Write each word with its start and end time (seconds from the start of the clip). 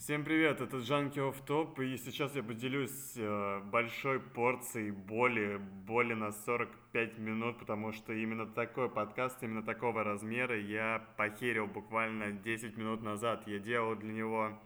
Всем 0.00 0.24
привет, 0.24 0.62
это 0.62 0.78
Джанки 0.78 1.18
оф 1.18 1.38
топ, 1.42 1.78
и 1.78 1.98
сейчас 1.98 2.34
я 2.34 2.42
поделюсь 2.42 3.12
э, 3.16 3.60
большой 3.66 4.18
порцией 4.18 4.92
боли, 4.92 5.58
боли 5.58 6.14
на 6.14 6.32
45 6.32 7.18
минут, 7.18 7.58
потому 7.58 7.92
что 7.92 8.14
именно 8.14 8.46
такой 8.46 8.88
подкаст, 8.88 9.42
именно 9.42 9.62
такого 9.62 10.02
размера 10.02 10.58
я 10.58 11.06
похерил 11.18 11.66
буквально 11.66 12.32
10 12.32 12.78
минут 12.78 13.02
назад. 13.02 13.46
Я 13.46 13.58
делал 13.58 13.94
для 13.94 14.14
него 14.14 14.58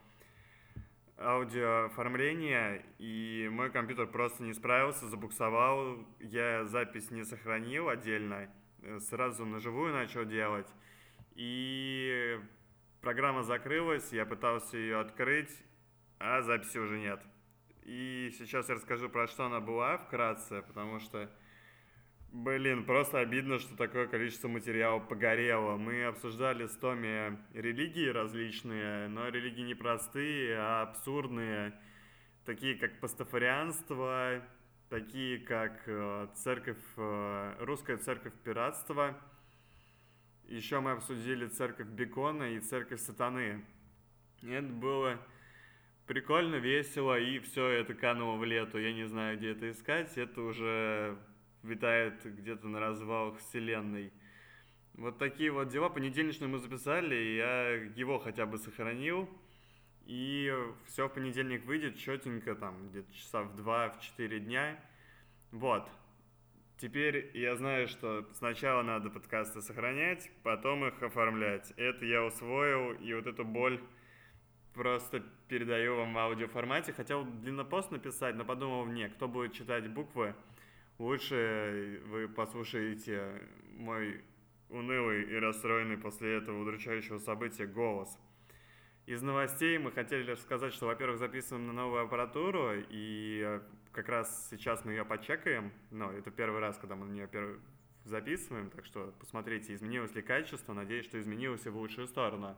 аудиооформление, 1.18 2.84
и 3.00 3.48
мой 3.50 3.70
компьютер 3.70 4.06
просто 4.06 4.44
не 4.44 4.52
справился, 4.52 5.08
забуксовал, 5.08 5.96
я 6.20 6.64
запись 6.64 7.10
не 7.10 7.24
сохранил 7.24 7.88
отдельно, 7.88 8.48
э, 8.82 9.00
сразу 9.00 9.44
на 9.44 9.58
живую 9.58 9.94
начал 9.94 10.24
делать, 10.24 10.68
и 11.34 12.38
Программа 13.04 13.42
закрылась, 13.42 14.14
я 14.14 14.24
пытался 14.24 14.78
ее 14.78 14.98
открыть, 14.98 15.50
а 16.18 16.40
записи 16.40 16.78
уже 16.78 16.98
нет. 16.98 17.20
И 17.82 18.34
сейчас 18.38 18.70
я 18.70 18.76
расскажу, 18.76 19.10
про 19.10 19.26
что 19.26 19.44
она 19.44 19.60
была 19.60 19.98
вкратце, 19.98 20.62
потому 20.62 21.00
что, 21.00 21.30
блин, 22.32 22.86
просто 22.86 23.18
обидно, 23.18 23.58
что 23.58 23.76
такое 23.76 24.06
количество 24.06 24.48
материала 24.48 25.00
погорело. 25.00 25.76
Мы 25.76 26.02
обсуждали 26.04 26.66
с 26.66 26.74
Томи 26.76 27.36
религии 27.52 28.08
различные, 28.08 29.08
но 29.08 29.28
религии 29.28 29.64
не 29.64 29.74
простые, 29.74 30.56
а 30.56 30.80
абсурдные, 30.88 31.78
такие 32.46 32.74
как 32.74 33.00
пастафарианство, 33.00 34.40
такие 34.88 35.40
как 35.40 35.82
э, 35.84 36.28
церковь, 36.36 36.78
э, 36.96 37.56
русская 37.60 37.98
церковь 37.98 38.32
пиратства– 38.42 39.14
еще 40.48 40.80
мы 40.80 40.92
обсудили 40.92 41.46
церковь 41.46 41.88
Бекона 41.88 42.54
и 42.54 42.60
церковь 42.60 43.00
Сатаны. 43.00 43.64
Это 44.42 44.66
было 44.66 45.18
прикольно, 46.06 46.56
весело, 46.56 47.18
и 47.18 47.38
все 47.38 47.68
это 47.68 47.94
кануло 47.94 48.36
в 48.36 48.44
лету. 48.44 48.78
Я 48.78 48.92
не 48.92 49.06
знаю, 49.06 49.38
где 49.38 49.52
это 49.52 49.70
искать. 49.70 50.16
Это 50.18 50.42
уже 50.42 51.18
витает 51.62 52.20
где-то 52.24 52.68
на 52.68 52.78
развалах 52.78 53.38
вселенной. 53.38 54.12
Вот 54.94 55.18
такие 55.18 55.50
вот 55.50 55.68
дела. 55.68 55.88
Понедельничную 55.88 56.50
мы 56.50 56.58
записали, 56.58 57.14
я 57.14 57.70
его 57.96 58.18
хотя 58.18 58.46
бы 58.46 58.58
сохранил. 58.58 59.28
И 60.06 60.54
все 60.86 61.08
в 61.08 61.14
понедельник 61.14 61.64
выйдет 61.64 61.96
четенько, 61.96 62.54
там, 62.54 62.90
где-то 62.90 63.12
часа 63.14 63.42
в 63.42 63.58
2-4 63.58 64.38
дня. 64.40 64.78
Вот. 65.50 65.88
Теперь 66.76 67.30
я 67.34 67.54
знаю, 67.54 67.86
что 67.86 68.28
сначала 68.32 68.82
надо 68.82 69.08
подкасты 69.08 69.62
сохранять, 69.62 70.30
потом 70.42 70.84
их 70.84 71.00
оформлять. 71.02 71.72
Это 71.76 72.04
я 72.04 72.24
усвоил, 72.24 72.92
и 72.94 73.14
вот 73.14 73.26
эту 73.26 73.44
боль 73.44 73.80
просто 74.74 75.22
передаю 75.48 75.96
вам 75.96 76.12
в 76.12 76.18
аудиоформате. 76.18 76.92
Хотел 76.92 77.24
длиннопост 77.24 77.92
написать, 77.92 78.34
но 78.34 78.44
подумал, 78.44 78.86
не, 78.86 79.08
кто 79.08 79.28
будет 79.28 79.52
читать 79.52 79.88
буквы, 79.88 80.34
лучше 80.98 82.02
вы 82.06 82.28
послушаете 82.28 83.40
мой 83.76 84.22
унылый 84.68 85.22
и 85.22 85.34
расстроенный 85.36 85.96
после 85.96 86.38
этого 86.38 86.60
удручающего 86.60 87.18
события 87.18 87.66
голос. 87.66 88.18
Из 89.06 89.22
новостей 89.22 89.78
мы 89.78 89.92
хотели 89.92 90.34
сказать, 90.34 90.72
что, 90.72 90.86
во-первых, 90.86 91.18
записываем 91.18 91.66
на 91.68 91.72
новую 91.72 92.02
аппаратуру, 92.02 92.72
и 92.88 93.60
как 93.94 94.08
раз 94.08 94.48
сейчас 94.50 94.84
мы 94.84 94.92
ее 94.92 95.04
почекаем. 95.04 95.72
Но 95.90 96.12
это 96.12 96.30
первый 96.30 96.60
раз, 96.60 96.76
когда 96.78 96.96
мы 96.96 97.06
на 97.06 97.12
нее 97.12 97.28
записываем, 98.04 98.70
так 98.70 98.84
что 98.84 99.14
посмотрите, 99.18 99.72
изменилось 99.72 100.14
ли 100.14 100.22
качество. 100.22 100.74
Надеюсь, 100.74 101.06
что 101.06 101.18
изменилось 101.20 101.64
и 101.64 101.70
в 101.70 101.76
лучшую 101.76 102.08
сторону. 102.08 102.56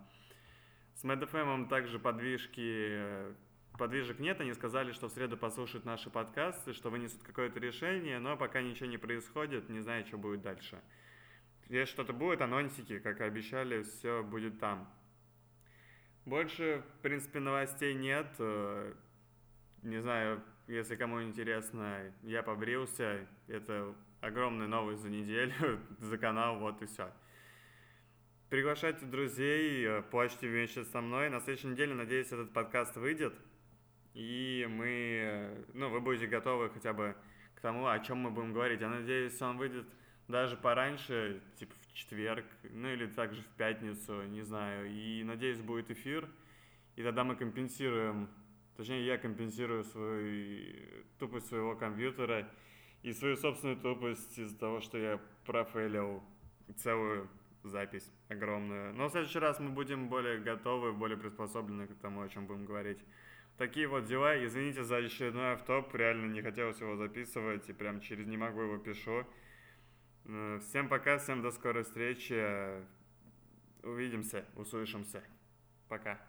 С 0.94 1.04
MadFM 1.04 1.68
также 1.68 1.98
подвижки, 1.98 3.34
подвижек 3.78 4.18
нет. 4.18 4.40
Они 4.40 4.54
сказали, 4.54 4.92
что 4.92 5.08
в 5.08 5.12
среду 5.12 5.36
послушают 5.36 5.84
наши 5.84 6.10
подкасты, 6.10 6.72
что 6.72 6.90
вынесут 6.90 7.22
какое-то 7.22 7.60
решение, 7.60 8.18
но 8.18 8.36
пока 8.36 8.62
ничего 8.62 8.86
не 8.86 8.96
происходит, 8.96 9.68
не 9.68 9.80
знаю, 9.80 10.06
что 10.06 10.16
будет 10.16 10.40
дальше. 10.40 10.80
Если 11.68 11.92
что-то 11.92 12.12
будет, 12.12 12.40
анонсики, 12.40 12.98
как 12.98 13.20
и 13.20 13.24
обещали, 13.24 13.82
все 13.82 14.22
будет 14.22 14.58
там. 14.58 14.90
Больше, 16.24 16.82
в 16.98 17.02
принципе, 17.02 17.40
новостей 17.40 17.92
нет. 17.94 18.26
Не 19.82 20.00
знаю, 20.00 20.42
если 20.66 20.96
кому 20.96 21.22
интересно, 21.22 22.12
я 22.22 22.42
побрился. 22.42 23.26
Это 23.46 23.94
огромный 24.20 24.66
новый 24.66 24.96
за 24.96 25.08
неделю 25.08 25.80
за 25.98 26.18
канал, 26.18 26.58
вот 26.58 26.82
и 26.82 26.86
все. 26.86 27.10
Приглашайте 28.48 29.06
друзей, 29.06 29.84
э, 29.84 30.02
плачьте 30.02 30.48
вместе 30.48 30.84
со 30.84 31.00
мной. 31.00 31.30
На 31.30 31.40
следующей 31.40 31.68
неделе, 31.68 31.94
надеюсь, 31.94 32.28
этот 32.28 32.52
подкаст 32.52 32.96
выйдет. 32.96 33.34
И 34.14 34.66
мы, 34.70 34.86
э, 34.88 35.64
ну, 35.74 35.88
вы 35.90 36.00
будете 36.00 36.26
готовы 36.26 36.70
хотя 36.70 36.92
бы 36.92 37.16
к 37.54 37.60
тому, 37.60 37.86
о 37.86 37.98
чем 37.98 38.18
мы 38.18 38.30
будем 38.30 38.52
говорить. 38.52 38.80
Я 38.80 38.88
надеюсь, 38.88 39.40
он 39.42 39.58
выйдет 39.58 39.86
даже 40.28 40.56
пораньше, 40.56 41.40
типа 41.56 41.74
в 41.74 41.92
четверг, 41.92 42.44
ну 42.70 42.88
или 42.88 43.06
также 43.06 43.42
в 43.42 43.48
пятницу, 43.56 44.22
не 44.22 44.42
знаю. 44.42 44.90
И 44.90 45.22
надеюсь, 45.24 45.58
будет 45.58 45.90
эфир. 45.90 46.28
И 46.96 47.02
тогда 47.02 47.24
мы 47.24 47.36
компенсируем 47.36 48.28
Точнее, 48.76 49.06
я 49.06 49.18
компенсирую 49.18 49.84
свою 49.84 51.04
тупость 51.18 51.48
своего 51.48 51.74
компьютера 51.76 52.48
и 53.02 53.12
свою 53.12 53.36
собственную 53.36 53.78
тупость 53.78 54.38
из-за 54.38 54.58
того, 54.58 54.80
что 54.80 54.98
я 54.98 55.20
профейлил 55.44 56.22
целую 56.76 57.28
запись 57.62 58.10
огромную. 58.28 58.94
Но 58.94 59.08
в 59.08 59.10
следующий 59.10 59.38
раз 59.38 59.60
мы 59.60 59.70
будем 59.70 60.08
более 60.08 60.38
готовы, 60.38 60.92
более 60.92 61.16
приспособлены 61.16 61.86
к 61.86 61.94
тому, 61.96 62.22
о 62.22 62.28
чем 62.28 62.46
будем 62.46 62.66
говорить. 62.66 62.98
Такие 63.56 63.88
вот 63.88 64.04
дела. 64.04 64.44
Извините 64.44 64.84
за 64.84 64.96
очередной 64.96 65.54
автоп. 65.54 65.94
Реально 65.94 66.30
не 66.30 66.42
хотелось 66.42 66.80
его 66.80 66.96
записывать. 66.96 67.68
И 67.68 67.72
прям 67.72 68.00
через 68.00 68.26
не 68.26 68.36
могу 68.36 68.60
его 68.60 68.78
пишу. 68.78 69.24
Э, 70.26 70.60
всем 70.60 70.88
пока, 70.88 71.18
всем 71.18 71.42
до 71.42 71.50
скорой 71.50 71.84
встречи. 71.84 72.84
Увидимся, 73.82 74.44
услышимся. 74.56 75.22
Пока. 75.88 76.20